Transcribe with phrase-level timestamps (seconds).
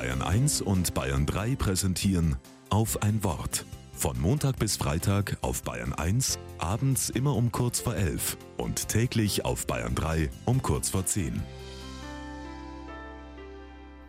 [0.00, 2.36] Bayern 1 und Bayern 3 präsentieren
[2.70, 3.66] auf ein Wort.
[3.92, 9.44] Von Montag bis Freitag auf Bayern 1, abends immer um kurz vor 11 und täglich
[9.44, 11.42] auf Bayern 3 um kurz vor 10.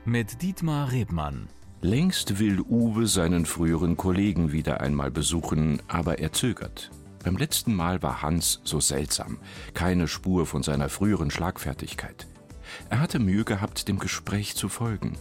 [0.05, 1.49] Mit Dietmar Rebmann.
[1.81, 6.89] Längst will Uwe seinen früheren Kollegen wieder einmal besuchen, aber er zögert.
[7.21, 9.39] Beim letzten Mal war Hans so seltsam,
[9.73, 12.27] keine Spur von seiner früheren Schlagfertigkeit.
[12.89, 15.17] Er hatte Mühe gehabt, dem Gespräch zu folgen.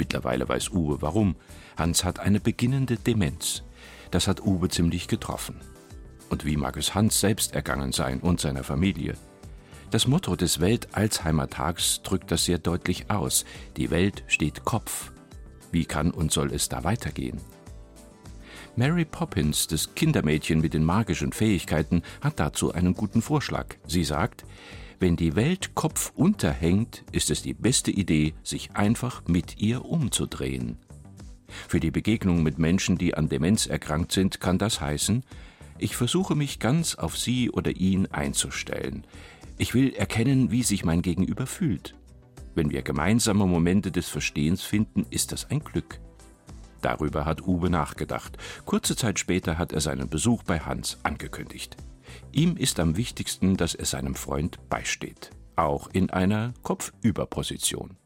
[0.00, 1.36] Mittlerweile weiß Uwe warum.
[1.76, 3.62] Hans hat eine beginnende Demenz.
[4.10, 5.60] Das hat Uwe ziemlich getroffen.
[6.30, 9.14] Und wie mag es Hans selbst ergangen sein und seiner Familie?
[9.90, 13.44] Das Motto des Welt-Alzheimer-Tags drückt das sehr deutlich aus.
[13.76, 15.12] Die Welt steht Kopf.
[15.70, 17.38] Wie kann und soll es da weitergehen?
[18.76, 23.66] Mary Poppins, das Kindermädchen mit den magischen Fähigkeiten, hat dazu einen guten Vorschlag.
[23.86, 24.44] Sie sagt,
[25.00, 30.76] wenn die Welt Kopf unterhängt, ist es die beste Idee, sich einfach mit ihr umzudrehen.
[31.68, 35.24] Für die Begegnung mit Menschen, die an Demenz erkrankt sind, kann das heißen,
[35.78, 39.04] ich versuche mich ganz auf sie oder ihn einzustellen.
[39.56, 41.94] Ich will erkennen, wie sich mein Gegenüber fühlt.
[42.54, 45.98] Wenn wir gemeinsame Momente des Verstehens finden, ist das ein Glück.
[46.82, 48.36] Darüber hat Uwe nachgedacht.
[48.66, 51.76] Kurze Zeit später hat er seinen Besuch bei Hans angekündigt.
[52.32, 57.96] Ihm ist am wichtigsten, dass er seinem Freund beisteht, auch in einer Kopfüberposition.